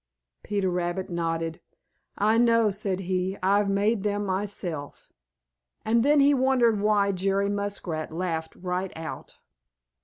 Peter 0.41 0.67
Rabbit 0.67 1.11
nodded, 1.11 1.61
"I 2.17 2.39
know," 2.39 2.71
said 2.71 3.01
he. 3.01 3.37
"I've 3.43 3.69
made 3.69 4.01
them 4.01 4.25
myself." 4.25 5.11
And 5.85 6.01
then 6.03 6.19
he 6.21 6.33
wondered 6.33 6.79
why 6.81 7.11
Jerry 7.11 7.49
Muskrat 7.49 8.11
laughed 8.11 8.55
right 8.55 8.91
out. 8.95 9.41